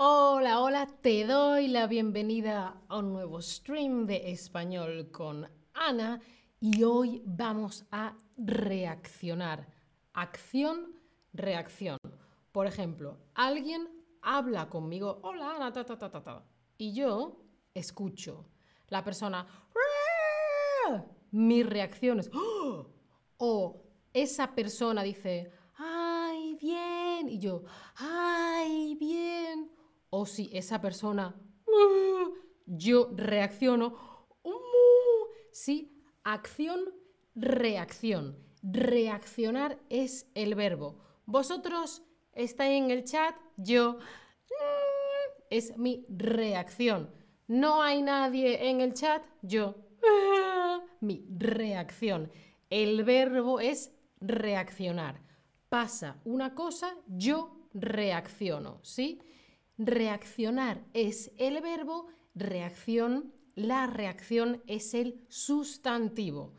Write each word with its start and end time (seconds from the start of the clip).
Hola, 0.00 0.60
hola, 0.60 0.86
te 1.02 1.26
doy 1.26 1.66
la 1.66 1.88
bienvenida 1.88 2.82
a 2.86 2.98
un 2.98 3.12
nuevo 3.12 3.42
stream 3.42 4.06
de 4.06 4.30
español 4.30 5.10
con 5.10 5.50
Ana 5.74 6.20
y 6.60 6.84
hoy 6.84 7.20
vamos 7.26 7.84
a 7.90 8.14
reaccionar. 8.36 9.66
Acción, 10.12 10.94
reacción. 11.32 11.98
Por 12.52 12.68
ejemplo, 12.68 13.18
alguien 13.34 13.88
habla 14.22 14.68
conmigo, 14.68 15.18
hola 15.24 15.56
Ana, 15.56 15.72
ta, 15.72 15.84
ta, 15.84 15.98
ta, 15.98 16.08
ta, 16.08 16.22
ta, 16.22 16.44
y 16.76 16.94
yo 16.94 17.42
escucho. 17.74 18.46
La 18.90 19.02
persona, 19.02 19.48
mi 21.32 21.64
reacción 21.64 22.20
es, 22.20 22.30
¡Oh! 22.32 22.86
o 23.38 23.82
esa 24.12 24.54
persona 24.54 25.02
dice, 25.02 25.50
ay, 25.76 26.54
bien, 26.54 27.28
y 27.28 27.40
yo, 27.40 27.64
ay, 27.96 28.94
bien 28.94 29.57
o 30.10 30.26
si 30.26 30.50
esa 30.52 30.80
persona, 30.80 31.34
yo 32.66 33.10
reacciono, 33.14 33.94
uh, 34.42 34.52
sí, 35.52 36.02
acción, 36.24 36.80
reacción. 37.34 38.38
Reaccionar 38.62 39.78
es 39.88 40.30
el 40.34 40.54
verbo. 40.54 40.98
Vosotros 41.26 42.02
estáis 42.32 42.82
en 42.82 42.90
el 42.90 43.04
chat, 43.04 43.34
yo 43.56 43.98
es 45.50 45.76
mi 45.76 46.04
reacción. 46.08 47.12
No 47.46 47.82
hay 47.82 48.02
nadie 48.02 48.68
en 48.68 48.80
el 48.80 48.94
chat, 48.94 49.22
yo 49.42 49.76
mi 51.00 51.26
reacción. 51.30 52.30
El 52.70 53.04
verbo 53.04 53.60
es 53.60 53.92
reaccionar. 54.20 55.22
Pasa 55.68 56.20
una 56.24 56.54
cosa, 56.54 56.94
yo 57.06 57.68
reacciono, 57.72 58.80
¿sí? 58.82 59.20
Reaccionar 59.78 60.82
es 60.92 61.30
el 61.38 61.60
verbo, 61.60 62.08
reacción, 62.34 63.32
la 63.54 63.86
reacción 63.86 64.60
es 64.66 64.92
el 64.92 65.24
sustantivo. 65.28 66.56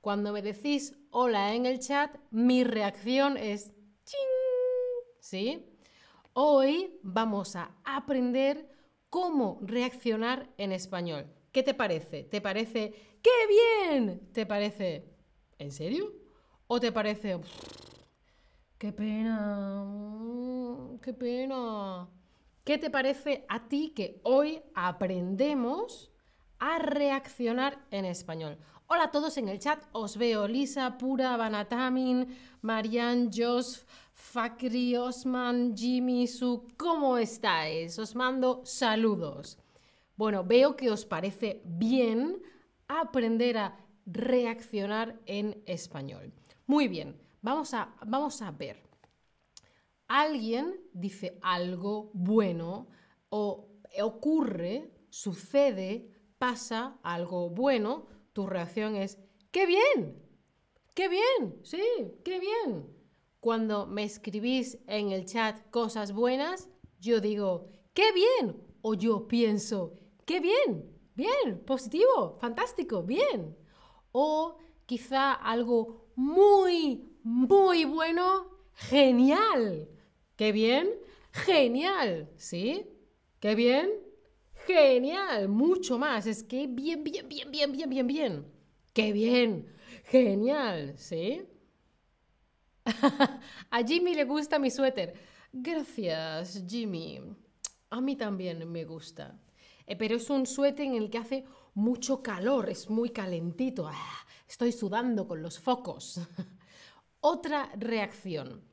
Cuando 0.00 0.32
me 0.32 0.42
decís 0.42 0.96
hola 1.10 1.54
en 1.54 1.66
el 1.66 1.80
chat, 1.80 2.16
mi 2.30 2.62
reacción 2.62 3.36
es 3.36 3.72
ching, 4.04 5.16
¿sí? 5.18 5.76
Hoy 6.34 7.00
vamos 7.02 7.56
a 7.56 7.74
aprender 7.84 8.70
cómo 9.10 9.58
reaccionar 9.62 10.48
en 10.56 10.70
español. 10.70 11.26
¿Qué 11.50 11.64
te 11.64 11.74
parece? 11.74 12.22
¿Te 12.22 12.40
parece 12.40 12.94
qué 13.22 13.90
bien? 13.90 14.30
¿Te 14.32 14.46
parece 14.46 15.16
en 15.58 15.72
serio? 15.72 16.12
¿O 16.68 16.78
te 16.78 16.92
parece 16.92 17.40
qué 18.78 18.92
pena? 18.92 19.84
¡Qué 21.02 21.12
pena! 21.12 22.08
¿Qué 22.64 22.78
te 22.78 22.90
parece 22.90 23.44
a 23.48 23.66
ti 23.66 23.90
que 23.90 24.20
hoy 24.22 24.62
aprendemos 24.76 26.12
a 26.60 26.78
reaccionar 26.78 27.84
en 27.90 28.04
español? 28.04 28.56
Hola 28.86 29.04
a 29.04 29.10
todos 29.10 29.36
en 29.36 29.48
el 29.48 29.58
chat, 29.58 29.82
os 29.90 30.16
veo 30.16 30.46
Lisa, 30.46 30.96
Pura, 30.96 31.36
Vanatamin, 31.36 32.28
Marian, 32.60 33.30
Jos, 33.34 33.84
Fakri, 34.14 34.96
Osman, 34.96 35.76
Jimmy, 35.76 36.28
Su, 36.28 36.64
¿cómo 36.76 37.18
estáis? 37.18 37.98
Os 37.98 38.14
mando 38.14 38.60
saludos. 38.64 39.58
Bueno, 40.14 40.44
veo 40.44 40.76
que 40.76 40.88
os 40.88 41.04
parece 41.04 41.62
bien 41.64 42.40
aprender 42.86 43.58
a 43.58 43.76
reaccionar 44.06 45.18
en 45.26 45.60
español. 45.66 46.32
Muy 46.68 46.86
bien, 46.86 47.20
vamos 47.40 47.74
a, 47.74 47.92
vamos 48.06 48.40
a 48.40 48.52
ver 48.52 48.91
alguien 50.12 50.78
dice 50.92 51.38
algo 51.40 52.10
bueno 52.12 52.86
o 53.30 53.70
ocurre, 54.02 54.92
sucede, 55.08 56.10
pasa 56.36 56.98
algo 57.02 57.48
bueno, 57.48 58.06
tu 58.34 58.46
reacción 58.46 58.94
es, 58.94 59.18
¡qué 59.50 59.64
bien! 59.64 60.22
¡Qué 60.94 61.08
bien! 61.08 61.58
Sí, 61.62 61.82
qué 62.24 62.40
bien. 62.40 62.94
Cuando 63.40 63.86
me 63.86 64.04
escribís 64.04 64.78
en 64.86 65.12
el 65.12 65.24
chat 65.24 65.70
cosas 65.70 66.12
buenas, 66.12 66.68
yo 67.00 67.22
digo, 67.22 67.70
¡qué 67.94 68.12
bien! 68.12 68.62
O 68.82 68.92
yo 68.92 69.26
pienso, 69.26 69.98
¡qué 70.26 70.40
bien! 70.40 70.92
Bien, 71.14 71.64
positivo, 71.64 72.36
fantástico, 72.38 73.02
bien. 73.02 73.56
O 74.12 74.58
quizá 74.84 75.32
algo 75.32 76.10
muy, 76.16 77.16
muy 77.22 77.86
bueno, 77.86 78.58
genial. 78.74 79.88
¿Qué 80.36 80.52
bien? 80.52 80.88
Genial, 81.32 82.28
¿sí? 82.36 82.86
¿Qué 83.40 83.54
bien? 83.54 83.90
Genial, 84.66 85.48
mucho 85.48 85.98
más. 85.98 86.26
Es 86.26 86.42
que 86.42 86.66
bien, 86.66 87.04
bien, 87.04 87.28
bien, 87.28 87.50
bien, 87.50 87.72
bien, 87.72 87.90
bien, 87.90 88.06
bien. 88.06 88.46
¡Qué 88.92 89.12
bien! 89.12 89.66
Genial, 90.04 90.94
¿sí? 90.96 91.42
A 93.70 93.82
Jimmy 93.86 94.14
le 94.14 94.24
gusta 94.24 94.58
mi 94.58 94.70
suéter. 94.70 95.14
Gracias, 95.52 96.64
Jimmy. 96.66 97.20
A 97.90 98.00
mí 98.00 98.16
también 98.16 98.70
me 98.70 98.84
gusta. 98.84 99.38
Eh, 99.86 99.96
pero 99.96 100.16
es 100.16 100.30
un 100.30 100.46
suéter 100.46 100.86
en 100.86 100.94
el 100.94 101.10
que 101.10 101.18
hace 101.18 101.44
mucho 101.74 102.22
calor, 102.22 102.70
es 102.70 102.88
muy 102.88 103.10
calentito. 103.10 103.86
Ah, 103.86 104.26
estoy 104.48 104.72
sudando 104.72 105.26
con 105.26 105.42
los 105.42 105.58
focos. 105.58 106.20
Otra 107.20 107.70
reacción 107.76 108.71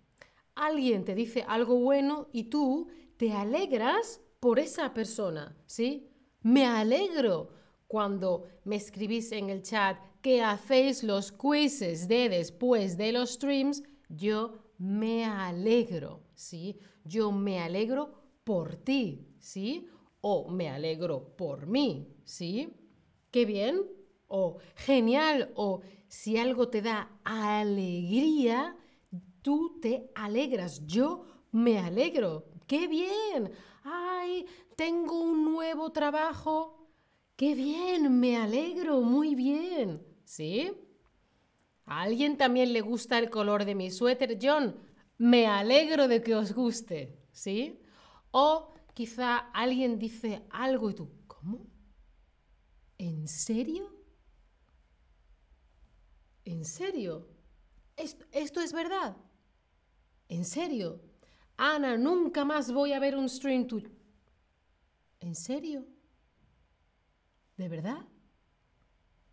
alguien 0.66 1.06
te 1.06 1.16
dice 1.16 1.44
algo 1.48 1.80
bueno 1.80 2.30
y 2.32 2.46
tú 2.46 2.88
te 3.18 3.32
alegras 3.32 4.22
por 4.40 4.60
esa 4.60 4.94
persona, 4.94 5.58
¿sí? 5.66 6.10
Me 6.42 6.66
alegro 6.66 7.50
cuando 7.88 8.46
me 8.64 8.76
escribís 8.76 9.32
en 9.32 9.50
el 9.50 9.62
chat 9.62 9.98
que 10.22 10.42
hacéis 10.42 11.04
los 11.04 11.32
quizzes 11.32 12.08
de 12.08 12.30
después 12.30 12.98
de 12.98 13.12
los 13.12 13.32
streams, 13.32 13.84
yo 14.10 14.60
me 14.78 15.26
alegro, 15.26 16.24
¿sí? 16.34 16.78
Yo 17.04 17.32
me 17.32 17.60
alegro 17.60 18.14
por 18.44 18.76
ti, 18.76 19.28
¿sí? 19.40 19.88
O 20.22 20.50
me 20.50 20.70
alegro 20.70 21.36
por 21.36 21.68
mí, 21.68 22.08
¿sí? 22.24 22.74
Qué 23.32 23.46
bien, 23.46 23.82
o 24.28 24.58
genial, 24.76 25.52
o 25.56 25.82
si 26.08 26.38
algo 26.38 26.70
te 26.70 26.82
da 26.82 27.20
alegría, 27.24 28.76
tú 29.42 29.80
te 29.82 30.12
alegras, 30.16 30.86
yo 30.86 31.26
me 31.52 31.80
alegro. 31.80 32.46
¡Qué 32.68 32.88
bien! 32.88 33.52
¡Ay, 33.84 34.46
tengo 34.76 35.20
un 35.20 35.44
nuevo 35.46 35.92
trabajo! 35.92 36.88
¡Qué 37.36 37.56
bien! 37.56 38.20
Me 38.20 38.38
alegro, 38.38 39.02
muy 39.02 39.36
bien. 39.36 40.06
¿Sí? 40.24 40.72
¿A 41.86 42.02
alguien 42.02 42.38
también 42.38 42.74
le 42.74 42.82
gusta 42.82 43.18
el 43.18 43.30
color 43.30 43.66
de 43.66 43.76
mi 43.76 43.90
suéter? 43.90 44.38
John, 44.42 44.76
me 45.18 45.48
alegro 45.48 46.08
de 46.08 46.22
que 46.22 46.36
os 46.36 46.54
guste. 46.54 47.18
¿Sí? 47.32 47.82
O 48.32 48.74
quizá 48.94 49.38
alguien 49.38 49.98
dice 49.98 50.46
algo 50.50 50.90
y 50.90 50.94
tú, 50.94 51.10
¿cómo? 51.26 51.66
¿En 52.98 53.28
serio? 53.28 53.90
¿En 56.46 56.66
serio? 56.66 57.28
¿Esto, 57.96 58.26
esto 58.32 58.62
es 58.62 58.74
verdad? 58.74 59.16
¿En 60.30 60.46
serio? 60.46 61.02
Ana, 61.58 61.98
nunca 61.98 62.46
más 62.46 62.72
voy 62.72 62.94
a 62.94 63.00
ver 63.00 63.18
un 63.18 63.28
stream 63.28 63.68
tuyo. 63.68 63.90
¿En 65.20 65.36
serio? 65.36 65.86
¿De 67.58 67.68
verdad? 67.68 68.06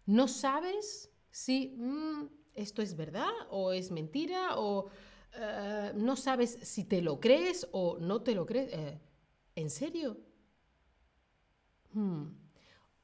¿No 0.07 0.27
sabes 0.27 1.13
si 1.31 1.77
mm, 1.77 2.29
esto 2.55 2.83
es 2.83 2.97
verdad 2.97 3.31
o 3.51 3.73
es 3.73 3.91
mentira 3.91 4.59
o 4.59 4.89
eh, 5.35 5.93
no 5.95 6.17
sabes 6.17 6.59
si 6.63 6.85
te 6.85 7.03
lo 7.03 7.21
crees 7.21 7.69
o 7.73 7.99
no 8.01 8.23
te 8.23 8.35
lo 8.35 8.47
crees? 8.47 8.73
Eh, 8.73 9.01
¿En 9.55 9.71
serio? 9.71 10.19
Hmm. 11.93 12.29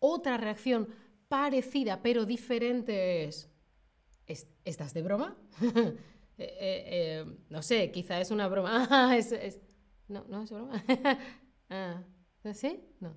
Otra 0.01 0.39
reacción 0.39 0.89
parecida 1.29 2.03
pero 2.03 2.25
diferente 2.25 3.25
es, 3.25 3.49
¿estás 4.65 4.95
de 4.95 5.03
broma? 5.03 5.37
Eh, 6.39 6.45
eh, 6.45 6.85
eh, 6.89 7.37
no 7.51 7.63
sé, 7.63 7.91
quizá 7.91 8.21
es 8.21 8.31
una 8.31 8.49
broma. 8.49 8.87
Ah, 8.91 9.17
no, 10.09 10.25
no 10.29 10.43
es 10.43 10.51
broma. 10.51 10.85
ah, 11.71 12.03
¿Sí? 12.53 12.81
No. 13.01 13.15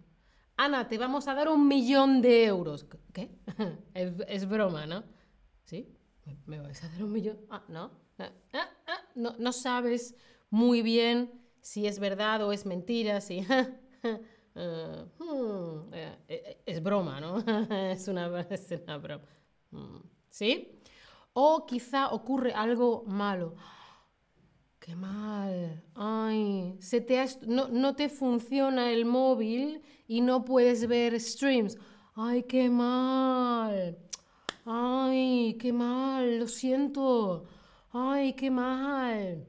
Ana, 0.58 0.88
te 0.88 0.98
vamos 0.98 1.28
a 1.28 1.34
dar 1.34 1.50
un 1.50 1.68
millón 1.68 2.22
de 2.22 2.46
euros. 2.46 2.86
¿Qué? 3.12 3.38
es, 3.94 4.48
broma, 4.48 4.86
¿no? 4.86 5.04
¿Sí? 5.64 5.94
¿Me, 6.46 6.60
vas 6.60 6.84
a 6.84 6.90
dar 6.90 7.04
un 7.04 7.12
millón? 7.12 7.40
Ah, 7.50 7.64
no. 7.68 7.92
Ah, 8.18 8.32
ah, 8.54 8.70
ah, 8.88 9.02
no, 9.16 9.36
no 9.38 9.52
sabes 9.52 10.16
muy 10.50 10.82
bien 10.82 11.42
si 11.62 11.88
es 11.88 12.00
verdad 12.00 12.44
o 12.44 12.52
es 12.54 12.66
mentira, 12.66 13.22
si... 13.22 13.46
Hmm, 14.58 15.94
es 16.66 16.82
broma, 16.82 17.20
¿no? 17.20 17.40
es, 17.92 18.08
una, 18.08 18.40
es 18.50 18.72
una 18.72 18.98
broma. 18.98 19.26
Mm, 19.72 19.98
¿Sí? 20.30 20.80
O 21.38 21.66
quizá 21.66 22.02
ocurre 22.14 22.54
algo 22.54 23.04
malo. 23.08 23.56
Qué 24.80 24.96
mal. 24.96 25.84
Ay, 25.94 26.78
se 26.80 27.02
te 27.02 27.22
no, 27.46 27.68
no 27.68 27.94
te 27.94 28.08
funciona 28.08 28.92
el 28.92 29.04
móvil 29.04 29.82
y 30.08 30.22
no 30.22 30.46
puedes 30.46 30.88
ver 30.88 31.20
streams. 31.20 31.78
Ay, 32.16 32.44
qué 32.44 32.70
mal. 32.70 33.98
Ay, 34.64 35.58
qué 35.60 35.74
mal, 35.74 36.40
lo 36.40 36.48
siento. 36.48 37.44
Ay, 37.92 38.34
qué 38.34 38.50
mal. 38.50 39.46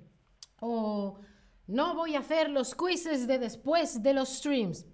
O 0.60 1.20
no 1.68 1.94
voy 1.94 2.16
a 2.16 2.20
hacer 2.20 2.50
los 2.50 2.74
quizzes 2.74 3.28
de 3.28 3.38
después 3.38 4.02
de 4.02 4.12
los 4.12 4.28
streams. 4.28 4.84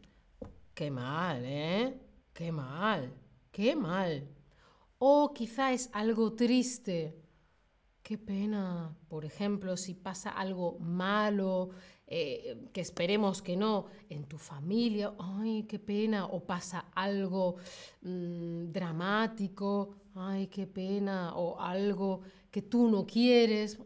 Qué 0.75 0.91
mal, 0.91 1.43
¿eh? 1.47 1.99
Qué 2.35 2.53
mal, 2.53 3.11
qué 3.51 3.75
mal. 3.75 4.29
O 5.05 5.35
quizá 5.35 5.73
es 5.73 5.91
algo 5.93 6.35
triste. 6.35 6.97
Qué 8.05 8.19
pena, 8.19 8.97
por 9.09 9.25
ejemplo, 9.25 9.77
si 9.77 9.95
pasa 9.95 10.31
algo 10.31 10.79
malo, 10.79 11.71
eh, 12.07 12.69
que 12.73 12.83
esperemos 12.83 13.43
que 13.43 13.57
no, 13.57 13.87
en 14.09 14.27
tu 14.27 14.39
familia, 14.39 15.13
ay, 15.19 15.65
qué 15.65 15.81
pena, 15.81 16.27
o 16.27 16.47
pasa 16.47 16.87
algo 16.95 17.57
mm, 18.03 18.71
dramático, 18.71 19.97
ay, 20.15 20.47
qué 20.47 20.69
pena, 20.69 21.35
o 21.35 21.59
algo 21.59 22.21
que 22.53 22.63
tú 22.63 22.89
no 22.89 23.05
quieres, 23.05 23.81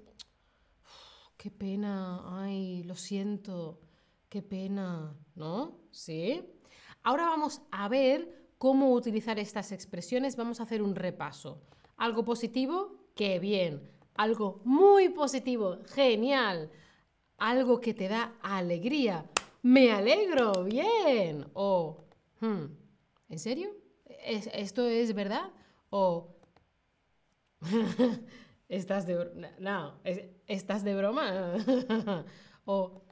qué 1.38 1.50
pena, 1.50 2.42
ay, 2.42 2.82
lo 2.82 2.94
siento, 2.94 3.80
qué 4.28 4.42
pena, 4.42 5.16
¿no? 5.34 5.78
¿Sí? 5.92 6.44
Ahora 7.02 7.24
vamos 7.24 7.62
a 7.70 7.88
ver 7.88 8.45
cómo 8.66 8.92
utilizar 8.92 9.38
estas 9.38 9.70
expresiones, 9.70 10.36
vamos 10.36 10.58
a 10.58 10.64
hacer 10.64 10.82
un 10.82 10.94
repaso. 10.96 11.62
Algo 11.96 12.24
positivo, 12.24 12.76
qué 13.14 13.38
bien 13.38 13.96
algo 14.16 14.60
muy 14.64 15.10
positivo, 15.10 15.78
genial, 15.86 16.70
algo 17.38 17.80
que 17.80 17.94
te 17.94 18.08
da 18.08 18.34
alegría, 18.42 19.30
me 19.62 19.92
alegro, 19.92 20.64
bien, 20.64 21.46
o, 21.52 22.04
hmm, 22.40 22.64
¿en 23.28 23.38
serio? 23.38 23.70
¿Esto 24.24 24.88
es 24.88 25.14
verdad? 25.14 25.50
O, 25.90 26.34
¿estás 28.68 29.06
de, 29.06 29.52
no, 29.58 30.00
¿estás 30.46 30.82
de 30.84 30.96
broma? 30.96 31.54
o, 32.64 33.02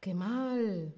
qué 0.00 0.14
mal, 0.14 0.94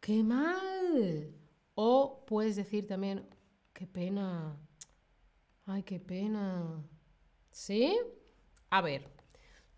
qué 0.00 0.22
mal. 0.22 1.35
O 1.78 2.24
puedes 2.26 2.56
decir 2.56 2.86
también, 2.86 3.28
qué 3.74 3.86
pena, 3.86 4.56
ay, 5.66 5.82
qué 5.82 6.00
pena. 6.00 6.82
¿Sí? 7.50 7.94
A 8.70 8.80
ver, 8.80 9.10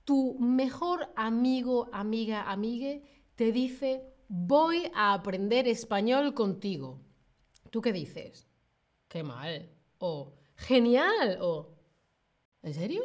tu 0.04 0.38
mejor 0.38 1.12
amigo, 1.16 1.88
amiga, 1.92 2.50
amigue 2.50 3.02
te 3.34 3.50
dice, 3.50 4.14
voy 4.28 4.90
a 4.94 5.12
aprender 5.12 5.66
español 5.66 6.34
contigo. 6.34 7.00
¿Tú 7.70 7.80
qué 7.80 7.92
dices? 7.92 8.48
Qué 9.08 9.24
mal. 9.24 9.68
O, 9.98 10.34
genial. 10.54 11.38
O, 11.40 11.74
¿en 12.62 12.74
serio? 12.74 13.02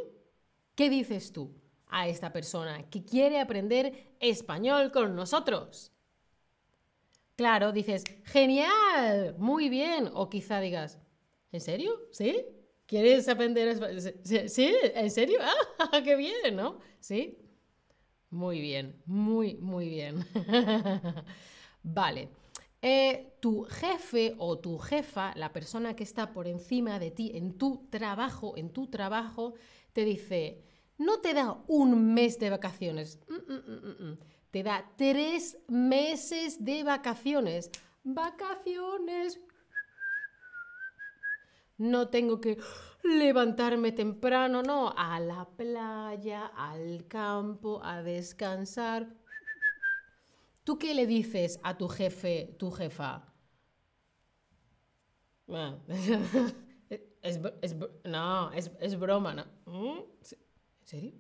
¿Qué 0.75 0.92
dices 0.92 1.31
tú 1.31 1.51
a 1.88 2.07
esta 2.07 2.31
persona 2.31 2.88
que 2.92 3.04
quiere 3.04 3.39
aprender 3.39 4.16
español 4.19 4.92
con 4.92 5.16
nosotros? 5.16 5.93
Claro, 7.35 7.71
dices, 7.71 8.03
genial, 8.25 9.35
muy 9.38 9.69
bien. 9.69 10.09
O 10.13 10.30
quizá 10.30 10.59
digas, 10.59 11.00
¿en 11.51 11.62
serio? 11.62 12.00
¿Sí? 12.12 12.45
¿Quieres 12.85 13.27
aprender 13.27 13.68
español? 13.68 14.01
¿Sí? 14.01 14.75
¿En 14.94 15.09
serio? 15.09 15.39
¡Ah, 15.80 16.01
qué 16.03 16.15
bien! 16.15 16.56
¿No? 16.56 16.80
¿Sí? 17.00 17.39
Muy 18.30 18.62
bien, 18.62 19.01
muy, 19.06 19.56
muy 19.56 19.89
bien. 19.89 20.25
vale. 21.83 22.30
Eh, 22.81 23.38
tu 23.39 23.63
jefe 23.63 24.36
o 24.38 24.59
tu 24.59 24.77
jefa, 24.77 25.33
la 25.36 25.53
persona 25.53 25.95
que 25.95 26.03
está 26.03 26.33
por 26.33 26.47
encima 26.47 27.00
de 27.00 27.12
ti 27.12 27.31
en 27.33 27.57
tu 27.57 27.88
trabajo, 27.89 28.57
en 28.57 28.71
tu 28.74 28.88
trabajo, 28.88 29.53
te 29.94 30.03
dice, 30.03 30.63
no 30.97 31.19
te 31.21 31.33
da 31.33 31.63
un 31.68 32.13
mes 32.13 32.39
de 32.39 32.50
vacaciones, 32.50 33.19
mm, 33.29 33.53
mm, 33.53 34.09
mm, 34.09 34.18
te 34.53 34.61
da 34.61 34.85
tres 34.95 35.57
meses 35.67 36.63
de 36.63 36.83
vacaciones. 36.83 37.71
Vacaciones, 38.03 39.41
no 41.79 42.09
tengo 42.09 42.39
que 42.39 42.59
levantarme 43.03 43.91
temprano, 43.94 44.61
no, 44.61 44.94
a 44.95 45.19
la 45.19 45.50
playa, 45.57 46.51
al 46.55 47.07
campo, 47.07 47.83
a 47.83 48.03
descansar. 48.03 49.15
¿Tú 50.63 50.77
qué 50.77 50.94
le 50.94 51.07
dices 51.07 51.59
a 51.63 51.75
tu 51.75 51.88
jefe, 51.88 52.55
tu 52.59 52.69
jefa? 52.69 53.33
Ah, 55.50 55.79
no, 58.05 58.51
es, 58.51 59.00
broma, 59.00 59.33
¿no? 59.33 59.45
¿Mm? 59.65 59.97
¿En 59.97 60.85
serio? 60.85 61.13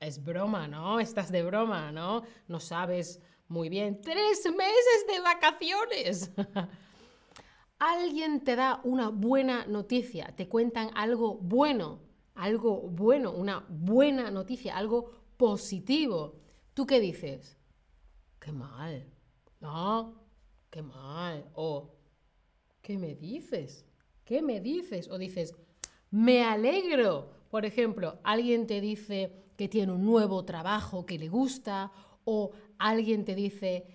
Es 0.00 0.22
broma, 0.22 0.68
¿no? 0.68 1.00
Estás 1.00 1.30
de 1.30 1.42
broma, 1.42 1.92
¿no? 1.92 2.22
No 2.48 2.60
sabes 2.60 3.20
muy 3.48 3.68
bien. 3.68 4.00
Tres 4.00 4.44
meses 4.46 5.06
de 5.08 5.20
vacaciones. 5.20 6.32
alguien 7.78 8.42
te 8.42 8.56
da 8.56 8.80
una 8.84 9.08
buena 9.08 9.66
noticia, 9.66 10.34
te 10.34 10.48
cuentan 10.48 10.90
algo 10.94 11.34
bueno, 11.34 12.00
algo 12.34 12.80
bueno, 12.80 13.32
una 13.32 13.64
buena 13.68 14.30
noticia, 14.30 14.76
algo 14.76 15.10
positivo. 15.36 16.40
¿Tú 16.74 16.86
qué 16.86 17.00
dices? 17.00 17.56
Qué 18.40 18.52
mal. 18.52 19.06
No, 19.60 20.14
qué 20.70 20.82
mal. 20.82 21.50
O, 21.54 21.94
¿qué 22.82 22.98
me 22.98 23.14
dices? 23.14 23.86
¿Qué 24.24 24.42
me 24.42 24.60
dices? 24.60 25.08
O 25.08 25.18
dices, 25.18 25.54
me 26.10 26.44
alegro. 26.44 27.30
Por 27.50 27.64
ejemplo, 27.64 28.18
alguien 28.24 28.66
te 28.66 28.80
dice 28.80 29.45
que 29.56 29.68
tiene 29.68 29.92
un 29.92 30.04
nuevo 30.04 30.44
trabajo 30.44 31.06
que 31.06 31.18
le 31.18 31.28
gusta 31.28 31.92
o 32.24 32.50
alguien 32.78 33.24
te 33.24 33.34
dice, 33.34 33.86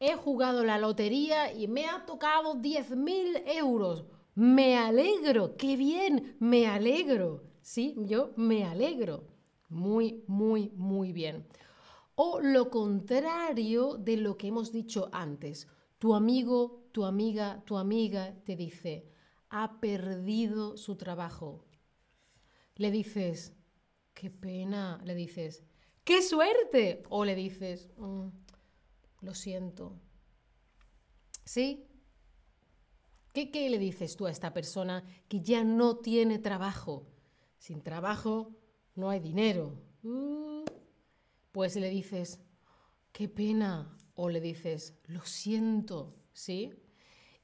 he 0.00 0.16
jugado 0.16 0.64
la 0.64 0.78
lotería 0.78 1.52
y 1.52 1.68
me 1.68 1.86
ha 1.86 2.04
tocado 2.04 2.56
10.000 2.56 3.42
euros. 3.46 4.04
Me 4.34 4.76
alegro, 4.76 5.56
qué 5.56 5.76
bien, 5.76 6.36
me 6.40 6.66
alegro. 6.66 7.44
Sí, 7.60 7.94
yo 7.98 8.32
me 8.36 8.64
alegro. 8.64 9.24
Muy, 9.68 10.24
muy, 10.26 10.70
muy 10.76 11.12
bien. 11.12 11.46
O 12.16 12.40
lo 12.40 12.70
contrario 12.70 13.94
de 13.94 14.16
lo 14.16 14.36
que 14.36 14.48
hemos 14.48 14.72
dicho 14.72 15.08
antes. 15.12 15.68
Tu 15.98 16.14
amigo, 16.14 16.88
tu 16.92 17.04
amiga, 17.04 17.62
tu 17.64 17.76
amiga 17.76 18.34
te 18.44 18.56
dice, 18.56 19.08
ha 19.50 19.80
perdido 19.80 20.76
su 20.76 20.96
trabajo. 20.96 21.64
Le 22.76 22.90
dices, 22.90 23.56
qué 24.24 24.30
pena. 24.30 25.02
Le 25.04 25.14
dices, 25.14 25.62
qué 26.02 26.22
suerte. 26.22 27.02
O 27.10 27.26
le 27.26 27.34
dices, 27.34 27.90
mm, 27.98 28.28
lo 29.20 29.34
siento. 29.34 30.00
¿Sí? 31.44 31.86
¿Qué, 33.34 33.50
¿Qué, 33.50 33.68
le 33.68 33.78
dices 33.78 34.16
tú 34.16 34.26
a 34.26 34.30
esta 34.30 34.54
persona 34.54 35.04
que 35.28 35.42
ya 35.42 35.62
no 35.62 35.98
tiene 35.98 36.38
trabajo? 36.38 37.06
Sin 37.58 37.82
trabajo 37.82 38.56
no 38.94 39.10
hay 39.10 39.20
dinero. 39.20 39.78
Uh, 40.02 40.64
pues 41.52 41.76
le 41.76 41.90
dices, 41.90 42.40
qué 43.12 43.28
pena. 43.28 43.94
O 44.14 44.30
le 44.30 44.40
dices, 44.40 44.94
lo 45.04 45.22
siento. 45.26 46.16
¿Sí? 46.32 46.72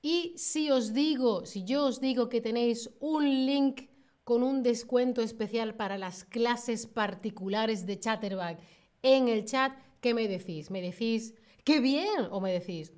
Y 0.01 0.33
si 0.39 0.71
os 0.71 0.95
digo, 0.95 1.45
si 1.45 1.63
yo 1.65 1.85
os 1.85 2.01
digo 2.01 2.31
que 2.31 2.41
tenéis 2.41 2.89
un 3.01 3.29
link 3.45 3.90
con 4.31 4.45
un 4.45 4.63
descuento 4.63 5.23
especial 5.23 5.75
para 5.75 5.99
las 5.99 6.23
clases 6.23 6.87
particulares 6.87 7.85
de 7.85 7.99
Chatterback 7.99 8.61
en 9.03 9.27
el 9.27 9.45
chat, 9.45 9.73
¿qué 10.01 10.15
me 10.15 10.29
decís? 10.29 10.71
Me 10.71 10.81
decís, 10.81 11.35
¡Qué 11.65 11.81
bien! 11.81 12.29
O 12.31 12.41
me 12.41 12.53
decís, 12.53 12.93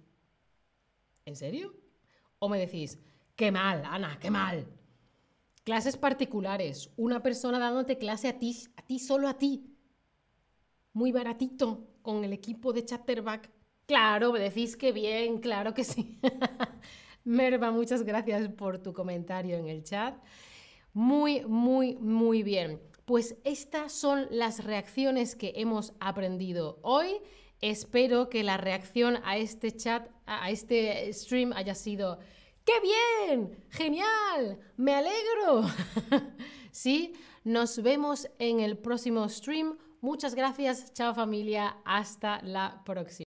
¿en 1.24 1.34
serio? 1.34 1.74
O 2.38 2.50
me 2.50 2.58
decís, 2.58 2.98
¡qué 3.34 3.50
mal, 3.50 3.82
Ana, 3.86 4.18
qué 4.20 4.30
mal! 4.30 4.66
Clases 5.64 5.96
particulares, 5.96 6.90
una 6.98 7.22
persona 7.22 7.58
dándote 7.58 7.96
clase 7.96 8.28
a 8.28 8.38
ti, 8.38 8.54
a 8.76 8.82
ti, 8.82 8.98
solo 8.98 9.26
a 9.26 9.38
ti. 9.38 9.74
Muy 10.92 11.12
baratito, 11.12 11.96
con 12.02 12.24
el 12.24 12.34
equipo 12.34 12.74
de 12.74 12.84
Chatterback. 12.84 13.48
Claro, 13.86 14.32
me 14.32 14.38
decís 14.38 14.76
que 14.76 14.92
bien, 14.92 15.38
claro 15.38 15.72
que 15.72 15.84
sí. 15.84 16.20
Merva, 17.24 17.70
muchas 17.70 18.02
gracias 18.02 18.50
por 18.50 18.82
tu 18.82 18.92
comentario 18.92 19.56
en 19.56 19.68
el 19.68 19.82
chat. 19.82 20.14
Muy, 20.92 21.44
muy, 21.46 21.96
muy 21.96 22.42
bien. 22.42 22.80
Pues 23.04 23.36
estas 23.44 23.92
son 23.92 24.26
las 24.30 24.64
reacciones 24.64 25.34
que 25.34 25.52
hemos 25.56 25.92
aprendido 26.00 26.78
hoy 26.82 27.20
Espero 27.62 28.28
que 28.28 28.42
la 28.42 28.56
reacción 28.56 29.20
a 29.22 29.36
este 29.36 29.70
chat, 29.70 30.08
a 30.26 30.50
este 30.50 31.10
stream 31.12 31.52
haya 31.52 31.76
sido 31.76 32.18
¡Qué 32.64 32.72
bien! 32.80 33.64
¡Genial! 33.70 34.58
¡Me 34.76 34.94
alegro! 34.94 35.62
¿Sí? 36.72 37.12
Nos 37.44 37.80
vemos 37.80 38.28
en 38.40 38.58
el 38.58 38.78
próximo 38.78 39.28
stream. 39.28 39.78
Muchas 40.00 40.34
gracias, 40.34 40.92
chao 40.92 41.14
familia, 41.14 41.76
hasta 41.84 42.42
la 42.42 42.82
próxima. 42.84 43.26